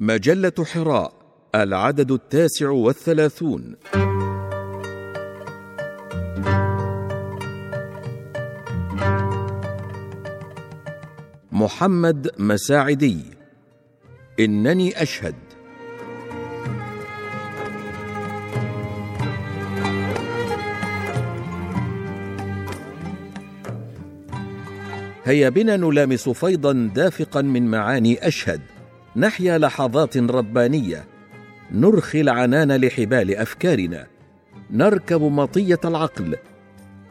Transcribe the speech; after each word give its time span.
مجلة 0.00 0.52
حراء 0.64 1.12
العدد 1.54 2.10
التاسع 2.12 2.70
والثلاثون. 2.70 3.76
محمد 11.52 12.30
مساعدي. 12.38 13.24
إنني 14.40 15.02
أشهد. 15.02 15.34
هيا 25.24 25.48
بنا 25.48 25.76
نلامس 25.76 26.28
فيضا 26.28 26.72
دافقا 26.94 27.42
من 27.42 27.70
معاني 27.70 28.28
أشهد. 28.28 28.77
نحيا 29.18 29.58
لحظات 29.58 30.16
ربانية 30.16 31.04
نرخي 31.72 32.20
العنان 32.20 32.72
لحبال 32.72 33.36
أفكارنا 33.36 34.06
نركب 34.70 35.22
مطية 35.22 35.80
العقل 35.84 36.36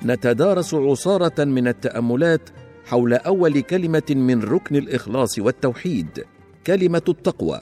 نتدارس 0.06 0.74
عصارة 0.74 1.44
من 1.44 1.68
التأملات 1.68 2.50
حول 2.86 3.14
أول 3.14 3.62
كلمة 3.62 4.04
من 4.10 4.44
ركن 4.44 4.76
الإخلاص 4.76 5.40
والتوحيد 5.40 6.26
كلمة 6.68 7.02
التقوى. 7.10 7.62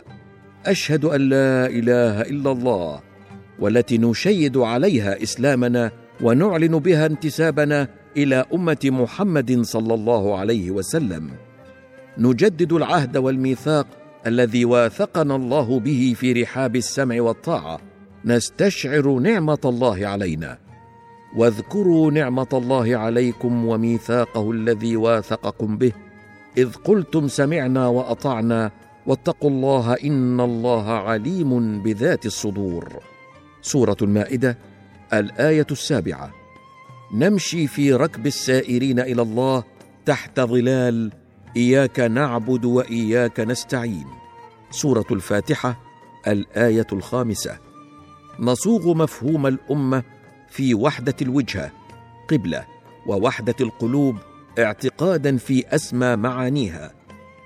أشهد 0.65 1.05
أن 1.05 1.21
لا 1.21 1.67
إله 1.67 2.21
إلا 2.21 2.51
الله 2.51 3.01
والتي 3.59 3.97
نشيد 3.97 4.57
عليها 4.57 5.23
إسلامنا 5.23 5.91
ونعلن 6.21 6.79
بها 6.79 7.05
انتسابنا 7.05 7.87
إلى 8.17 8.45
أمة 8.53 8.77
محمد 8.83 9.61
صلى 9.61 9.93
الله 9.93 10.37
عليه 10.37 10.71
وسلم. 10.71 11.31
نجدد 12.17 12.73
العهد 12.73 13.17
والميثاق 13.17 14.04
الذي 14.27 14.65
واثقنا 14.65 15.35
الله 15.35 15.79
به 15.79 16.15
في 16.17 16.33
رحاب 16.33 16.75
السمع 16.75 17.21
والطاعة. 17.21 17.79
نستشعر 18.25 19.19
نعمة 19.19 19.59
الله 19.65 20.07
علينا. 20.07 20.57
واذكروا 21.37 22.11
نعمة 22.11 22.47
الله 22.53 22.97
عليكم 22.97 23.65
وميثاقه 23.65 24.51
الذي 24.51 24.97
واثقكم 24.97 25.77
به. 25.77 25.91
إذ 26.57 26.73
قلتم 26.73 27.27
سمعنا 27.27 27.87
وأطعنا 27.87 28.71
واتقوا 29.07 29.49
الله 29.49 29.93
إن 29.93 30.39
الله 30.39 30.89
عليم 30.89 31.83
بذات 31.83 32.25
الصدور. 32.25 32.99
سورة 33.61 33.97
المائدة 34.01 34.57
الآية 35.13 35.67
السابعة. 35.71 36.31
نمشي 37.13 37.67
في 37.67 37.93
ركب 37.93 38.27
السائرين 38.27 38.99
إلى 38.99 39.21
الله 39.21 39.63
تحت 40.05 40.39
ظلال 40.39 41.11
إياك 41.57 41.99
نعبد 41.99 42.65
وإياك 42.65 43.39
نستعين. 43.39 44.05
سورة 44.71 45.05
الفاتحة 45.11 45.79
الآية 46.27 46.87
الخامسة. 46.93 47.59
نصوغ 48.39 48.93
مفهوم 48.93 49.47
الأمة 49.47 50.03
في 50.49 50.73
وحدة 50.73 51.15
الوجهه 51.21 51.71
قبلة 52.29 52.65
ووحدة 53.07 53.55
القلوب 53.61 54.17
اعتقادا 54.59 55.37
في 55.37 55.75
أسمى 55.75 56.15
معانيها. 56.15 56.93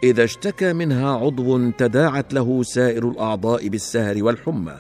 إذا 0.03 0.23
اشتكى 0.23 0.73
منها 0.73 1.09
عضو 1.09 1.69
تداعت 1.71 2.33
له 2.33 2.63
سائر 2.63 3.09
الأعضاء 3.09 3.67
بالسهر 3.67 4.23
والحمى. 4.23 4.79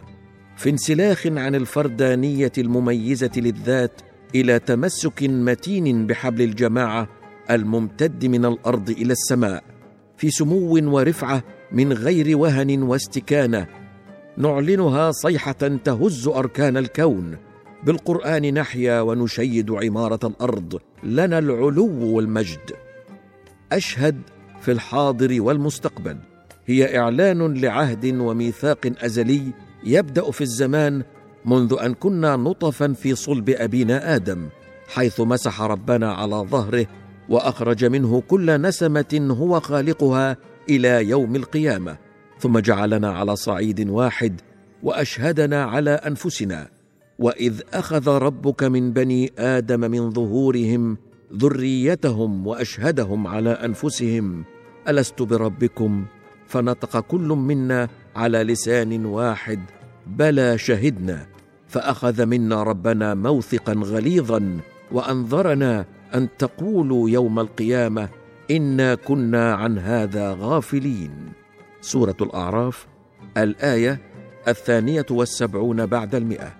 في 0.57 0.69
انسلاخ 0.69 1.27
عن 1.27 1.55
الفردانية 1.55 2.51
المميزة 2.57 3.31
للذات 3.37 4.01
إلى 4.35 4.59
تمسك 4.59 5.23
متين 5.23 6.07
بحبل 6.07 6.41
الجماعة 6.41 7.18
الممتد 7.51 8.25
من 8.25 8.45
الأرض 8.45 8.89
إلى 8.89 9.11
السماء 9.11 9.63
في 10.17 10.31
سمو 10.31 10.95
ورفعة 10.95 11.43
من 11.71 11.93
غير 11.93 12.37
وهن 12.37 12.83
واستكانة. 12.83 13.67
نعلنها 14.37 15.11
صيحة 15.11 15.77
تهز 15.83 16.27
أركان 16.27 16.77
الكون. 16.77 17.37
بالقرآن 17.83 18.53
نحيا 18.53 19.01
ونشيد 19.01 19.71
عمارة 19.71 20.19
الأرض. 20.23 20.79
لنا 21.03 21.39
العلو 21.39 22.15
والمجد. 22.15 22.71
أشهد 23.71 24.21
في 24.61 24.71
الحاضر 24.71 25.41
والمستقبل. 25.41 26.17
هي 26.65 26.99
إعلان 26.99 27.53
لعهد 27.53 28.05
وميثاق 28.19 28.91
أزلي 28.97 29.41
يبدأ 29.83 30.31
في 30.31 30.41
الزمان 30.41 31.03
منذ 31.45 31.77
أن 31.81 31.93
كنا 31.93 32.35
نطفا 32.35 32.93
في 32.93 33.15
صلب 33.15 33.49
أبينا 33.49 34.15
آدم 34.15 34.49
حيث 34.87 35.21
مسح 35.21 35.61
ربنا 35.61 36.13
على 36.13 36.35
ظهره 36.35 36.87
وأخرج 37.29 37.85
منه 37.85 38.23
كل 38.27 38.61
نسمة 38.61 39.27
هو 39.39 39.59
خالقها 39.59 40.37
إلى 40.69 41.09
يوم 41.09 41.35
القيامة 41.35 41.97
ثم 42.39 42.59
جعلنا 42.59 43.11
على 43.11 43.35
صعيد 43.35 43.89
واحد 43.89 44.41
وأشهدنا 44.83 45.63
على 45.63 45.91
أنفسنا 45.91 46.67
وإذ 47.19 47.61
أخذ 47.73 48.09
ربك 48.09 48.63
من 48.63 48.93
بني 48.93 49.31
آدم 49.37 49.79
من 49.79 50.11
ظهورهم 50.11 50.97
ذريتهم 51.33 52.47
وأشهدهم 52.47 53.27
على 53.27 53.49
أنفسهم 53.49 54.43
ألست 54.87 55.21
بربكم؟ 55.21 56.05
فنطق 56.47 56.99
كل 56.99 57.27
منا 57.27 57.87
على 58.15 58.43
لسان 58.43 59.05
واحد 59.05 59.59
بلى 60.07 60.57
شهدنا 60.57 61.25
فأخذ 61.67 62.25
منا 62.25 62.63
ربنا 62.63 63.13
موثقا 63.13 63.73
غليظا 63.73 64.59
وأنظرنا 64.91 65.85
أن 66.15 66.27
تقولوا 66.37 67.09
يوم 67.09 67.39
القيامة 67.39 68.09
إنا 68.51 68.95
كنا 68.95 69.53
عن 69.53 69.79
هذا 69.79 70.37
غافلين. 70.39 71.11
سورة 71.81 72.15
الأعراف 72.21 72.87
الآية 73.37 73.99
الثانية 74.47 75.05
والسبعون 75.11 75.85
بعد 75.85 76.15
المئة. 76.15 76.55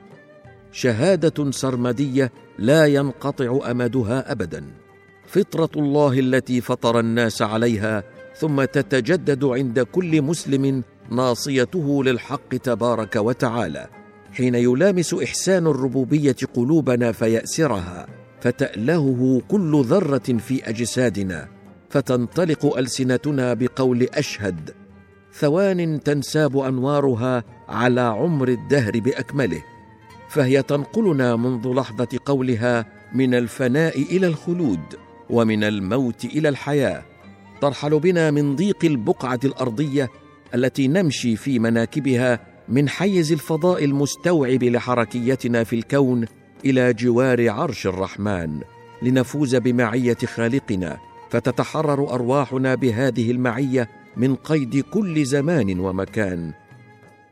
شهادة 0.72 1.52
سرمدية 1.52 2.32
لا 2.60 2.86
ينقطع 2.86 3.72
أمدها 3.72 4.32
ابدا. 4.32 4.64
فطرة 5.28 5.70
الله 5.76 6.20
التي 6.20 6.62
فطر 6.62 7.00
الناس 7.00 7.42
عليها 7.42 8.04
ثم 8.36 8.64
تتجدد 8.64 9.44
عند 9.44 9.80
كل 9.80 10.22
مسلم 10.22 10.84
ناصيته 11.12 12.04
للحق 12.04 12.56
تبارك 12.56 13.16
وتعالى 13.16 13.88
حين 14.34 14.56
يلامس 14.56 15.14
إحسان 15.14 15.68
الربوبية 15.68 16.36
قلوبنا 16.54 17.12
فيأسرها. 17.12 18.19
فتألهه 18.42 19.42
كل 19.48 19.82
ذرة 19.86 20.38
في 20.38 20.70
أجسادنا 20.70 21.48
فتنطلق 21.90 22.78
ألسنتنا 22.78 23.54
بقول 23.54 24.04
أشهد. 24.04 24.72
ثوان 25.34 26.04
تنساب 26.04 26.58
أنوارها 26.58 27.44
على 27.68 28.02
عمر 28.02 28.48
الدهر 28.48 29.00
بأكمله 29.00 29.64
فهي 30.30 30.62
تنقلنا 30.64 31.36
منذ 31.36 31.68
لحظة 31.68 32.20
قولها 32.26 32.86
من 33.16 33.34
الفناء 33.36 34.02
إلى 34.02 34.28
الخلود 34.28 34.80
ومن 35.30 35.64
الموت 35.64 36.26
إلى 36.26 36.50
الحياة. 36.50 37.06
ترحل 37.62 38.00
بنا 38.00 38.32
من 38.32 38.56
ضيق 38.56 38.86
البقعة 38.86 39.40
الأرضية 39.46 40.10
التي 40.56 40.88
نمشي 40.88 41.36
في 41.36 41.60
مناكبها 41.60 42.40
من 42.70 42.90
حيز 42.90 43.32
الفضاء 43.32 43.86
المستوعب 43.86 44.64
لحركيتنا 44.64 45.64
في 45.64 45.76
الكون 45.76 46.26
إلى 46.66 46.94
جوار 46.94 47.50
عرش 47.50 47.88
الرحمن 47.88 48.62
لنفوز 49.02 49.56
بمعية 49.56 50.18
خالقنا 50.26 50.98
فتتحرر 51.30 52.14
أرواحنا 52.14 52.76
بهذه 52.76 53.32
المعية 53.32 53.90
من 54.18 54.36
قيد 54.36 54.80
كل 54.80 55.26
زمان 55.26 55.80
ومكان. 55.80 56.54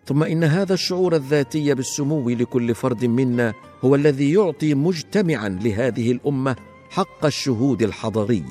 ثم 0.05 0.23
إن 0.23 0.43
هذا 0.43 0.73
الشعور 0.73 1.15
الذاتي 1.15 1.73
بالسمو 1.73 2.29
لكل 2.29 2.75
فرد 2.75 3.05
منا 3.05 3.53
هو 3.81 3.95
الذي 3.95 4.33
يعطي 4.33 4.73
مجتمعا 4.73 5.49
لهذه 5.49 6.11
الأمة 6.11 6.55
حق 6.89 7.25
الشهود 7.25 7.81
الحضري. 7.83 8.43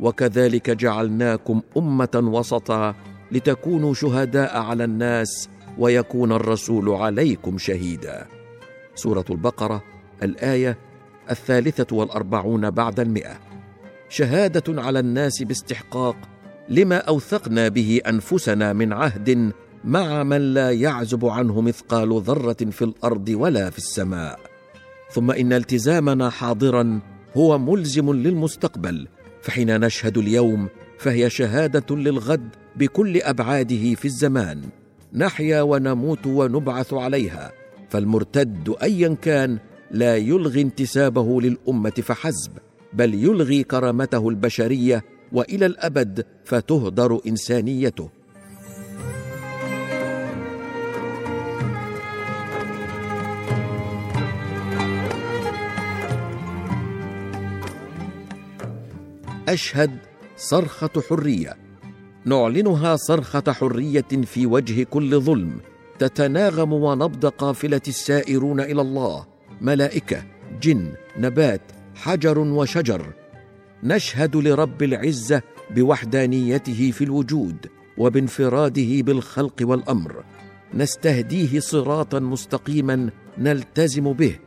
وكذلك 0.00 0.70
جعلناكم 0.70 1.60
أمة 1.76 2.22
وسطا 2.24 2.94
لتكونوا 3.32 3.94
شهداء 3.94 4.58
على 4.58 4.84
الناس 4.84 5.48
ويكون 5.78 6.32
الرسول 6.32 6.88
عليكم 6.88 7.58
شهيدا. 7.58 8.39
سورة 8.94 9.24
البقرة 9.30 9.84
الآية 10.22 10.78
الثالثة 11.30 11.96
والأربعون 11.96 12.70
بعد 12.70 13.00
المئة. 13.00 13.38
شهادة 14.08 14.82
على 14.82 14.98
الناس 14.98 15.42
باستحقاق 15.42 16.16
لما 16.68 16.96
أوثقنا 16.96 17.68
به 17.68 18.00
أنفسنا 18.08 18.72
من 18.72 18.92
عهد 18.92 19.52
مع 19.84 20.22
من 20.22 20.54
لا 20.54 20.70
يعزب 20.70 21.26
عنه 21.26 21.60
مثقال 21.60 22.22
ذرة 22.22 22.70
في 22.70 22.82
الأرض 22.82 23.28
ولا 23.28 23.70
في 23.70 23.78
السماء. 23.78 24.40
ثم 25.10 25.30
إن 25.30 25.52
التزامنا 25.52 26.30
حاضرا 26.30 27.00
هو 27.36 27.58
ملزم 27.58 28.12
للمستقبل 28.12 29.08
فحين 29.42 29.80
نشهد 29.80 30.18
اليوم 30.18 30.68
فهي 30.98 31.30
شهادة 31.30 31.96
للغد 31.96 32.48
بكل 32.76 33.22
أبعاده 33.22 33.94
في 33.94 34.04
الزمان. 34.04 34.62
نحيا 35.12 35.62
ونموت 35.62 36.26
ونبعث 36.26 36.94
عليها. 36.94 37.59
فالمرتد 37.90 38.74
ايا 38.82 39.16
كان 39.22 39.58
لا 39.90 40.16
يلغي 40.16 40.60
انتسابه 40.60 41.40
للأمة 41.40 41.90
فحسب 41.90 42.52
بل 42.92 43.14
يلغي 43.14 43.62
كرامته 43.62 44.28
البشرية 44.28 45.04
وإلى 45.32 45.66
الأبد 45.66 46.26
فتهدر 46.44 47.20
إنسانيته. 47.26 48.10
أشهد 59.48 59.98
صرخة 60.36 60.90
حرية. 61.08 61.56
نعلنها 62.24 62.96
صرخة 62.96 63.52
حرية 63.52 64.10
في 64.24 64.46
وجه 64.46 64.82
كل 64.82 65.20
ظلم. 65.20 65.60
تتناغم 66.00 66.72
ونبض 66.72 67.26
قافلة 67.26 67.80
السائرون 67.88 68.60
إلى 68.60 68.80
الله. 68.80 69.26
ملائكة 69.60 70.22
جن 70.62 70.92
نبات 71.18 71.60
حجر 71.94 72.38
وشجر. 72.38 73.06
نشهد 73.82 74.36
لرب 74.36 74.82
العزة 74.82 75.42
بوحدانيته 75.70 76.90
في 76.90 77.04
الوجود 77.04 77.66
وبانفراده 77.98 79.02
بالخلق 79.02 79.54
والأمر. 79.60 80.24
نستهديه 80.74 81.60
صراطا 81.60 82.18
مستقيما 82.18 83.10
نلتزم 83.38 84.12
به. 84.12 84.38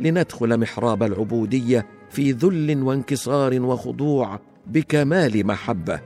لندخل 0.00 0.60
محراب 0.60 1.02
العبودية 1.02 1.86
في 2.10 2.32
ذل 2.32 2.82
وانكسار 2.82 3.62
وخضوع 3.62 4.40
بكمال 4.66 5.46
محبة. 5.46 6.00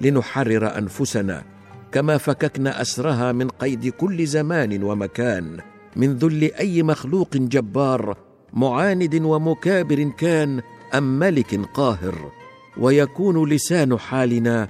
لنحرر 0.00 0.78
أنفسنا 0.78 1.55
كما 1.96 2.18
فككنا 2.18 2.80
أسرها 2.80 3.32
من 3.32 3.48
قيد 3.48 3.88
كل 3.88 4.26
زمان 4.26 4.82
ومكان 4.82 5.56
من 5.96 6.16
ذل 6.16 6.42
أي 6.54 6.82
مخلوق 6.82 7.36
جبار 7.36 8.16
معاند 8.52 9.14
ومكابر 9.14 10.10
كان 10.18 10.62
أم 10.94 11.18
ملك 11.18 11.60
قاهر 11.74 12.30
ويكون 12.76 13.48
لسان 13.48 13.98
حالنا 13.98 14.68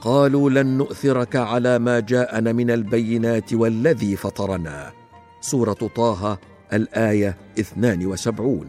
قالوا 0.00 0.50
لن 0.50 0.66
نؤثرك 0.66 1.36
على 1.36 1.78
ما 1.78 2.00
جاءنا 2.00 2.52
من 2.52 2.70
البينات 2.70 3.54
والذي 3.54 4.16
فطرنا. 4.16 4.92
سورة 5.40 5.72
طه 5.72 6.38
الآية 6.72 7.36
72 7.58 8.68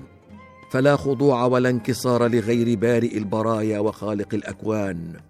فلا 0.71 0.95
خضوع 0.95 1.45
ولا 1.45 1.69
انكسار 1.69 2.27
لغير 2.27 2.77
بارئ 2.77 3.17
البرايا 3.17 3.79
وخالق 3.79 4.33
الأكوان. 4.33 5.28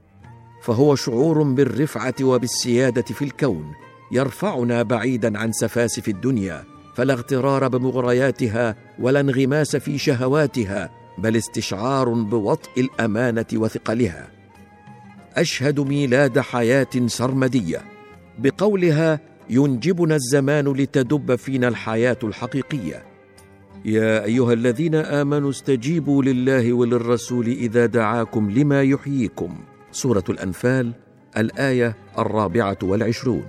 فهو 0.62 0.96
شعور 0.96 1.44
بالرفعة 1.44 2.16
وبالسيادة 2.22 3.02
في 3.02 3.26
الكون 3.26 3.74
يرفعنا 4.12 4.84
بعيدا 4.84 5.40
عن 5.40 5.52
سفاسف 5.52 6.08
الدنيا 6.08 6.64
فلا 6.96 7.14
اغترار 7.14 7.68
بمغرياتها 7.68 8.76
ولا 9.00 9.20
انغماس 9.20 9.76
في 9.76 9.98
شهواتها 9.98 10.90
بل 11.18 11.36
استشعار 11.36 12.10
بوطء 12.10 12.70
الأمانة 12.78 13.46
وثقلها. 13.54 14.28
أشهد 15.36 15.80
ميلاد 15.80 16.40
حياة 16.40 16.88
سرمدية. 17.06 17.82
بقولها 18.40 19.20
ينجبنا 19.50 20.16
الزمان 20.16 20.68
لتدب 20.68 21.36
فينا 21.36 21.68
الحياة 21.68 22.18
الحقيقية. 22.24 23.04
يا 23.86 24.24
أيها 24.24 24.54
الذين 24.54 24.96
آمنوا 24.96 25.50
استجيبوا 25.50 26.24
لله 26.24 26.74
وللرسول 26.74 27.48
إذا 27.48 27.86
دعاكم 27.86 28.52
لما 28.52 28.84
يحييكم. 28.84 29.56
سورة 29.92 30.24
الأنفال 30.30 30.94
الآية 31.38 31.96
الرابعة 32.18 32.78
والعشرون. 32.84 33.46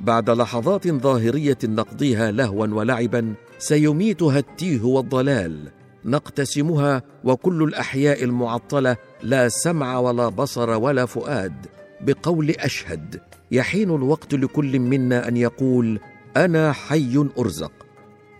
بعد 0.00 0.30
لحظات 0.30 0.88
ظاهرية 0.88 1.58
نقضيها 1.64 2.30
لهوا 2.30 2.66
ولعبا 2.66 3.34
سيميتها 3.58 4.38
التيه 4.38 4.82
والضلال. 4.82 5.68
نقتسمها 6.04 7.02
وكل 7.24 7.62
الأحياء 7.62 8.24
المعطلة 8.24 8.96
لا 9.22 9.48
سمع 9.48 9.98
ولا 9.98 10.28
بصر 10.28 10.70
ولا 10.70 11.06
فؤاد. 11.06 11.66
بقول 12.00 12.50
أشهد 12.50 13.20
يحين 13.50 13.90
الوقت 13.90 14.34
لكل 14.34 14.78
منا 14.78 15.28
أن 15.28 15.36
يقول 15.36 16.00
أنا 16.36 16.72
حي 16.72 17.28
أرزق. 17.38 17.72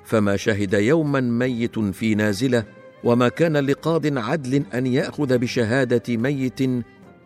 فما 0.04 0.36
شهد 0.36 0.74
يوما 0.74 1.20
ميت 1.20 1.78
في 1.78 2.14
نازلة 2.14 2.64
وما 3.04 3.28
كان 3.28 3.56
لقاض 3.56 4.18
عدل 4.18 4.62
أن 4.74 4.86
يأخذ 4.86 5.38
بشهادة 5.38 6.16
ميت 6.16 6.60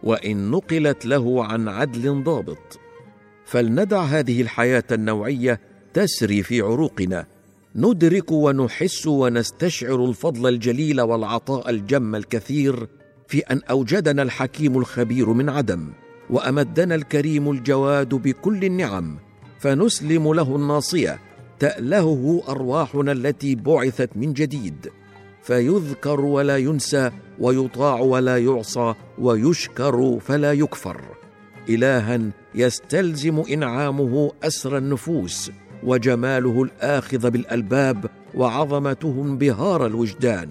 وإن 0.03 0.51
نقلت 0.51 1.07
له 1.07 1.45
عن 1.45 1.69
عدل 1.69 2.23
ضابط. 2.23 2.81
فلندع 3.45 4.03
هذه 4.03 4.43
الحياة 4.43 4.85
النوعية 4.93 5.61
تسري 5.95 6.43
في 6.43 6.61
عروقنا. 6.61 7.27
ندرك 7.77 8.33
ونحس 8.33 9.07
ونستشعر 9.07 10.05
الفضل 10.05 10.49
الجليل 10.49 11.01
والعطاء 11.01 11.71
الجم 11.71 12.15
الكثير 12.15 12.89
في 13.29 13.39
أن 13.39 13.61
أوجدنا 13.71 14.23
الحكيم 14.23 14.79
الخبير 14.79 15.33
من 15.33 15.49
عدم 15.49 15.89
وأمدنا 16.31 16.95
الكريم 16.95 17.51
الجواد 17.51 18.09
بكل 18.15 18.65
النعم. 18.65 19.19
فنسلم 19.59 20.35
له 20.35 20.57
الناصية 20.57 21.19
تألهه 21.59 22.43
أرواحنا 22.49 23.13
التي 23.13 23.55
بعثت 23.55 24.11
من 24.17 24.33
جديد. 24.33 24.91
فيذكر 25.43 26.21
ولا 26.21 26.57
ينسى 26.57 27.11
ويطاع 27.39 28.01
ولا 28.01 28.39
يعصى 28.39 28.95
ويشكر 29.19 30.19
فلا 30.21 30.53
يكفر. 30.53 31.01
إلها 31.69 32.21
يستلزم 32.55 33.43
إنعامه 33.51 34.33
أسر 34.43 34.79
النفوس 34.79 35.51
وجماله 35.83 36.63
الآخذ 36.63 37.31
بالألباب 37.31 38.07
وعظمته 38.35 39.23
انبهار 39.23 39.87
الوجدان. 39.87 40.49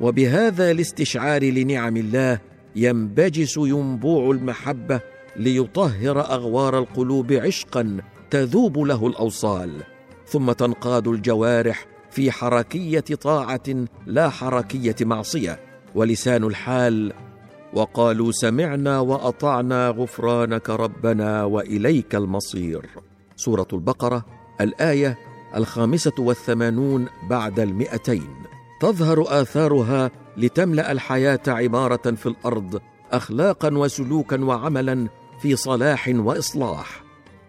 وبهذا 0.00 0.70
الاستشعار 0.70 1.44
لنعم 1.44 1.96
الله 1.96 2.40
ينبجس 2.76 3.56
ينبوع 3.56 4.30
المحبة 4.30 5.00
ليطهر 5.36 6.20
أغوار 6.20 6.78
القلوب 6.78 7.32
عشقا 7.32 7.96
تذوب 8.30 8.78
له 8.78 9.06
الأوصال. 9.06 9.70
ثم 10.26 10.52
تنقاد 10.52 11.08
الجوارح 11.08 11.95
في 12.16 12.30
حركية 12.30 13.00
طاعة 13.00 13.84
لا 14.06 14.28
حركية 14.28 14.96
معصية 15.00 15.60
ولسان 15.94 16.44
الحال 16.44 17.12
وقالوا 17.72 18.32
سمعنا 18.32 19.00
وأطعنا 19.00 19.88
غفرانك 19.88 20.70
ربنا 20.70 21.44
وإليك 21.44 22.14
المصير. 22.14 22.86
سورة 23.36 23.66
البقرة 23.72 24.24
الآية 24.60 25.18
الخامسة 25.56 26.12
والثمانون 26.18 27.06
بعد 27.30 27.60
المئتين. 27.60 28.28
تظهر 28.80 29.24
آثارها 29.42 30.10
لتملأ 30.36 30.92
الحياة 30.92 31.40
عماره 31.46 32.14
في 32.14 32.26
الأرض 32.26 32.80
اخلاقا 33.12 33.74
وسلوكا 33.78 34.44
وعملا 34.44 35.08
في 35.42 35.56
صلاح 35.56 36.10
وإصلاح. 36.14 37.02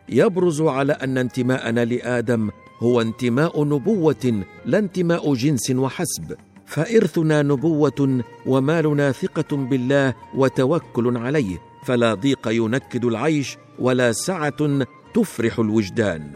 يبرز 0.09 0.61
على 0.61 0.93
أن 0.93 1.17
انتماءنا 1.17 1.85
لآدم 1.85 2.49
هو 2.79 3.01
انتماء 3.01 3.63
نبوة 3.63 4.43
لا 4.65 4.77
انتماء 4.77 5.33
جنس 5.33 5.71
وحسب. 5.71 6.35
فإرثنا 6.65 7.41
نبوة 7.41 8.23
ومالنا 8.45 9.11
ثقة 9.11 9.57
بالله 9.57 10.13
وتوكل 10.35 11.17
عليه 11.17 11.57
فلا 11.83 12.13
ضيق 12.13 12.47
ينكد 12.47 13.05
العيش 13.05 13.57
ولا 13.79 14.11
سعة 14.11 14.85
تفرح 15.13 15.59
الوجدان. 15.59 16.31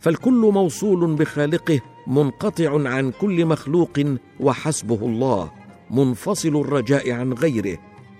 فالكل 0.00 0.50
موصول 0.54 1.14
بخالقه 1.14 1.80
منقطع 2.06 2.88
عن 2.88 3.10
كل 3.10 3.46
مخلوق 3.46 4.00
وحسبه 4.40 5.06
الله 5.06 5.50
منفصل 5.90 6.56
الرجاء 6.56 7.10
عن 7.10 7.32
غيره 7.32 7.78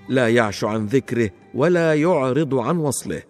لا 0.09 0.29
يعش 0.29 0.65
عن 0.65 0.87
ذكره 0.87 1.31
ولا 1.55 1.95
يعرض 1.95 2.55
عن 2.55 2.77
وصله. 2.77 3.23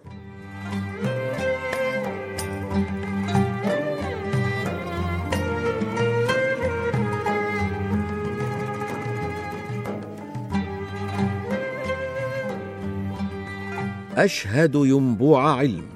أشهد 14.17 14.75
ينبوع 14.75 15.57
علم 15.59 15.87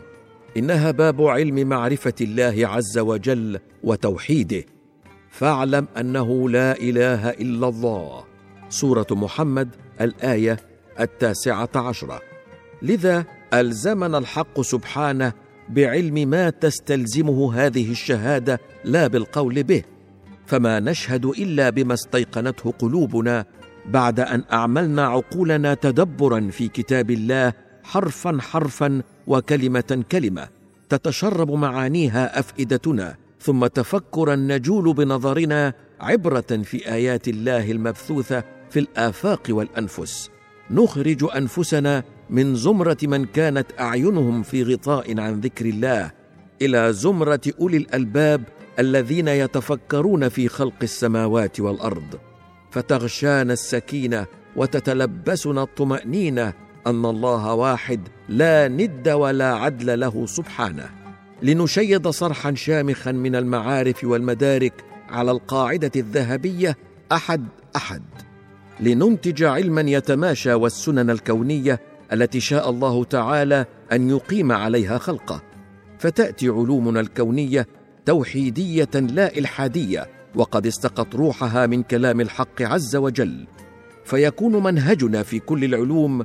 إنها 0.56 0.90
باب 0.90 1.22
علم 1.22 1.68
معرفة 1.68 2.14
الله 2.20 2.68
عز 2.68 2.98
وجل 2.98 3.58
وتوحيده. 3.84 4.64
فاعلم 5.30 5.86
أنه 6.00 6.50
لا 6.50 6.80
إله 6.80 7.30
إلا 7.30 7.68
الله. 7.68 8.24
سورة 8.68 9.06
محمد 9.10 9.68
الآية 10.00 10.56
التاسعة 11.00 11.68
عشرة. 11.74 12.20
لذا 12.82 13.24
ألزمنا 13.54 14.18
الحق 14.18 14.60
سبحانه 14.60 15.32
بعلم 15.68 16.30
ما 16.30 16.50
تستلزمه 16.50 17.54
هذه 17.54 17.90
الشهادة 17.90 18.60
لا 18.84 19.06
بالقول 19.06 19.62
به. 19.62 19.82
فما 20.46 20.80
نشهد 20.80 21.24
إلا 21.24 21.70
بما 21.70 21.94
استيقنته 21.94 22.70
قلوبنا 22.70 23.44
بعد 23.86 24.20
أن 24.20 24.44
أعملنا 24.52 25.06
عقولنا 25.06 25.74
تدبرا 25.74 26.48
في 26.50 26.68
كتاب 26.68 27.10
الله 27.10 27.67
حرفا 27.88 28.38
حرفا 28.40 29.02
وكلمة 29.26 30.04
كلمة 30.12 30.48
تتشرب 30.88 31.50
معانيها 31.50 32.38
أفئدتنا 32.38 33.16
ثم 33.40 33.66
تفكرا 33.66 34.36
نجول 34.36 34.94
بنظرنا 34.94 35.74
عبرة 36.00 36.62
في 36.62 36.92
آيات 36.92 37.28
الله 37.28 37.70
المبثوثة 37.70 38.44
في 38.70 38.78
الآفاق 38.80 39.42
والأنفس. 39.48 40.30
نخرج 40.70 41.24
أنفسنا 41.36 42.04
من 42.30 42.54
زمرة 42.54 42.96
من 43.02 43.24
كانت 43.24 43.66
أعينهم 43.80 44.42
في 44.42 44.62
غطاء 44.62 45.20
عن 45.20 45.40
ذكر 45.40 45.66
الله 45.66 46.10
إلى 46.62 46.92
زمرة 46.92 47.40
أولي 47.60 47.76
الألباب 47.76 48.42
الذين 48.78 49.28
يتفكرون 49.28 50.28
في 50.28 50.48
خلق 50.48 50.82
السماوات 50.82 51.60
والأرض. 51.60 52.18
فتغشانا 52.70 53.52
السكينة 53.52 54.26
وتتلبسنا 54.56 55.62
الطمأنينة 55.62 56.67
أن 56.88 57.04
الله 57.06 57.54
واحد 57.54 58.00
لا 58.28 58.68
ند 58.68 59.08
ولا 59.08 59.54
عدل 59.54 60.00
له 60.00 60.26
سبحانه. 60.26 60.90
لنشيد 61.42 62.08
صرحا 62.08 62.54
شامخا 62.54 63.12
من 63.12 63.36
المعارف 63.36 64.04
والمدارك 64.04 64.84
على 65.08 65.30
القاعدة 65.30 65.90
الذهبية 65.96 66.76
أحد 67.12 67.44
أحد. 67.76 68.02
لننتج 68.80 69.42
علما 69.42 69.80
يتماشى 69.80 70.54
والسنن 70.54 71.10
الكونية 71.10 71.80
التي 72.12 72.40
شاء 72.40 72.70
الله 72.70 73.04
تعالى 73.04 73.66
أن 73.92 74.10
يقيم 74.10 74.52
عليها 74.52 74.98
خلقه. 74.98 75.42
فتأتي 75.98 76.48
علومنا 76.48 77.00
الكونية 77.00 77.66
توحيدية 78.06 78.90
لا 78.94 79.38
إلحادية 79.38 80.06
وقد 80.34 80.66
استقت 80.66 81.14
روحها 81.14 81.66
من 81.66 81.82
كلام 81.82 82.20
الحق 82.20 82.62
عز 82.62 82.96
وجل. 82.96 83.46
فيكون 84.04 84.62
منهجنا 84.62 85.22
في 85.22 85.38
كل 85.38 85.64
العلوم 85.64 86.24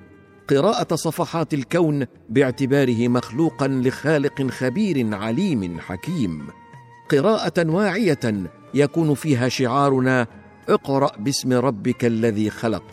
قراءة 0.50 0.96
صفحات 0.96 1.54
الكون 1.54 2.06
باعتباره 2.30 3.08
مخلوقا 3.08 3.68
لخالق 3.68 4.48
خبير 4.50 5.16
عليم 5.16 5.80
حكيم. 5.80 6.48
قراءة 7.10 7.70
واعية 7.70 8.20
يكون 8.74 9.14
فيها 9.14 9.50
شعارنا 9.50 10.28
اقرأ 10.70 11.18
باسم 11.18 11.54
ربك 11.54 12.06
الذي 12.06 12.50
خلق. 12.50 12.84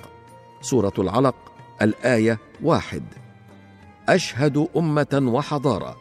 سورة 0.61 0.92
العلق 0.99 1.35
الآية 1.83 2.38
واحد. 2.62 3.02
أشهد 4.09 4.69
أمة 4.76 5.23
وحضارة. 5.25 5.97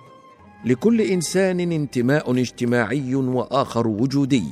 لكل 0.65 1.01
إنسان 1.01 1.59
انتماء 1.59 2.31
اجتماعي 2.31 3.15
وآخر 3.15 3.87
وجودي. 3.87 4.43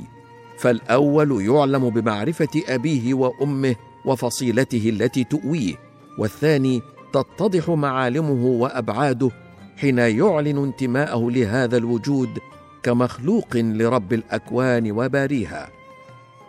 فالأول 0.58 1.46
يعلم 1.46 1.90
بمعرفة 1.90 2.62
أبيه 2.68 3.14
وأمه 3.14 3.76
وفصيلته 4.04 4.88
التي 4.88 5.24
تؤويه. 5.24 5.87
والثاني 6.18 6.82
تتضح 7.12 7.70
معالمه 7.70 8.46
وأبعاده 8.46 9.30
حين 9.76 9.98
يعلن 9.98 10.58
انتماءه 10.58 11.30
لهذا 11.30 11.76
الوجود 11.76 12.38
كمخلوق 12.82 13.56
لرب 13.56 14.12
الأكوان 14.12 14.92
وباريها. 14.92 15.68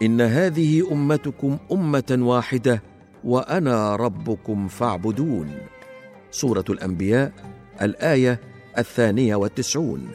إن 0.02 0.22
هذه 0.22 0.92
أمتكم 0.92 1.58
أمة 1.72 2.18
واحدة 2.20 2.84
وأنا 3.24 3.96
ربكم 3.96 4.68
فاعبدون. 4.68 5.52
سورة 6.32 6.66
الأنبياء 6.70 7.32
الآية 7.82 8.40
الثانية 8.78 9.36
والتسعون. 9.36 10.08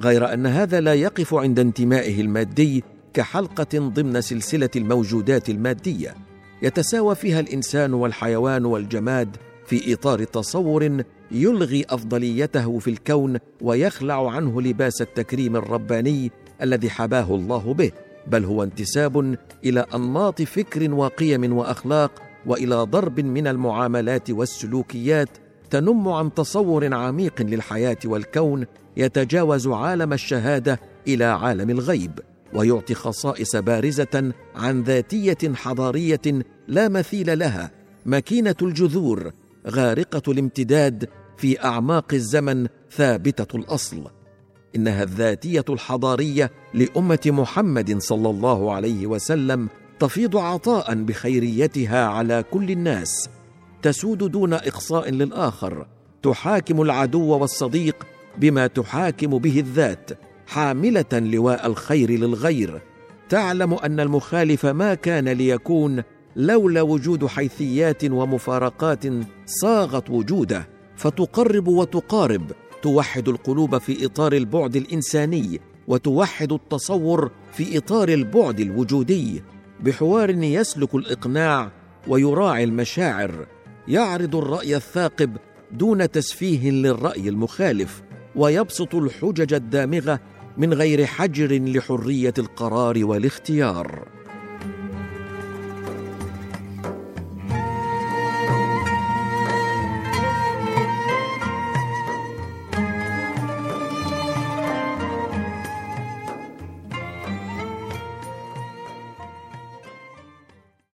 غير 0.00 0.32
أن 0.34 0.46
هذا 0.46 0.80
لا 0.80 0.94
يقف 0.94 1.34
عند 1.34 1.58
انتمائه 1.58 2.20
المادي 2.20 2.84
كحلقة 3.14 3.78
ضمن 3.78 4.20
سلسلة 4.20 4.70
الموجودات 4.76 5.50
المادية. 5.50 6.25
يتساوى 6.62 7.14
فيها 7.14 7.40
الإنسان 7.40 7.94
والحيوان 7.94 8.64
والجماد 8.64 9.36
في 9.66 9.92
إطار 9.92 10.24
تصور 10.24 11.02
يلغي 11.30 11.84
أفضليته 11.90 12.78
في 12.78 12.90
الكون 12.90 13.38
ويخلع 13.60 14.30
عنه 14.30 14.62
لباس 14.62 15.02
التكريم 15.02 15.56
الرباني 15.56 16.30
الذي 16.62 16.90
حباه 16.90 17.34
الله 17.34 17.74
به 17.74 17.92
بل 18.26 18.44
هو 18.44 18.62
انتساب 18.62 19.36
إلى 19.64 19.86
أنماط 19.94 20.42
فكر 20.42 20.92
وقيم 20.92 21.52
وأخلاق 21.56 22.22
وإلى 22.46 22.74
ضرب 22.74 23.20
من 23.20 23.46
المعاملات 23.46 24.30
والسلوكيات 24.30 25.28
تنم 25.70 26.08
عن 26.08 26.34
تصور 26.34 26.94
عميق 26.94 27.42
للحياة 27.42 27.96
والكون 28.04 28.66
يتجاوز 28.96 29.68
عالم 29.68 30.12
الشهادة 30.12 30.80
إلى 31.08 31.24
عالم 31.24 31.70
الغيب. 31.70 32.20
ويعطي 32.56 32.94
خصائص 32.94 33.56
بارزة 33.56 34.32
عن 34.54 34.82
ذاتية 34.82 35.54
حضارية 35.54 36.20
لا 36.68 36.88
مثيل 36.88 37.38
لها 37.38 37.70
مكينه 38.06 38.56
الجذور 38.62 39.32
غارقة 39.68 40.32
الامتداد 40.32 41.08
في 41.36 41.64
أعماق 41.64 42.14
الزمن 42.14 42.66
ثابتة 42.90 43.56
الأصل. 43.56 44.04
إنها 44.76 45.02
الذاتية 45.02 45.64
الحضارية 45.68 46.50
لأمة 46.74 47.18
محمد 47.26 47.98
صلى 47.98 48.30
الله 48.30 48.72
عليه 48.72 49.06
وسلم 49.06 49.68
تفيض 49.98 50.36
عطاء 50.36 50.94
بخيريتها 50.94 52.06
على 52.06 52.44
كل 52.50 52.70
الناس. 52.70 53.28
تسود 53.82 54.18
دون 54.18 54.52
إقصاء 54.52 55.10
للآخر 55.10 55.86
تحاكم 56.22 56.82
العدو 56.82 57.38
والصديق 57.38 58.06
بما 58.38 58.66
تحاكم 58.66 59.38
به 59.38 59.60
الذات. 59.60 60.10
حاملة 60.46 61.04
لواء 61.12 61.66
الخير 61.66 62.10
للغير. 62.10 62.82
تعلم 63.28 63.74
أن 63.74 64.00
المخالف 64.00 64.66
ما 64.66 64.94
كان 64.94 65.28
ليكون 65.28 66.02
لولا 66.36 66.82
وجود 66.82 67.26
حيثيات 67.26 68.04
ومفارقات 68.04 69.04
صاغت 69.46 70.10
وجوده 70.10 70.68
فتقرب 70.96 71.68
وتقارب 71.68 72.52
توحد 72.82 73.28
القلوب 73.28 73.78
في 73.78 74.06
إطار 74.06 74.32
البعد 74.32 74.76
الإنساني 74.76 75.60
وتوحد 75.88 76.52
التصور 76.52 77.30
في 77.52 77.78
إطار 77.78 78.08
البعد 78.08 78.60
الوجودي. 78.60 79.42
بحوار 79.80 80.30
يسلك 80.30 80.94
الإقناع 80.94 81.72
ويراعي 82.08 82.64
المشاعر. 82.64 83.46
يعرض 83.88 84.36
الرأي 84.36 84.76
الثاقب 84.76 85.36
دون 85.72 86.10
تسفيه 86.10 86.70
للرأي 86.70 87.28
المخالف 87.28 88.02
ويبسط 88.36 88.94
الحجج 88.94 89.54
الدامغة 89.54 90.20
من 90.56 90.74
غير 90.74 91.06
حجر 91.06 91.52
لحرية 91.52 92.34
القرار 92.38 93.04
والاختيار. 93.04 94.15